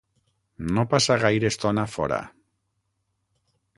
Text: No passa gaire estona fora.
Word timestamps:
No 0.77 0.85
passa 0.93 1.17
gaire 1.25 1.51
estona 1.55 1.85
fora. 1.97 2.19